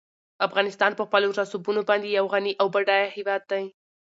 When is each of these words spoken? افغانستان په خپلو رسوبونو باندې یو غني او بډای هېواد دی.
افغانستان 0.47 0.91
په 0.95 1.03
خپلو 1.07 1.27
رسوبونو 1.39 1.81
باندې 1.89 2.07
یو 2.17 2.25
غني 2.33 2.53
او 2.61 2.67
بډای 2.73 3.05
هېواد 3.15 3.41
دی. 3.51 3.63